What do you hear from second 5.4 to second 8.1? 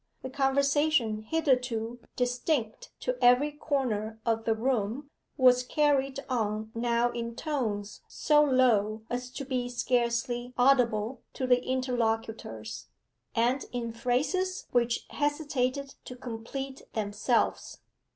carried on now in tones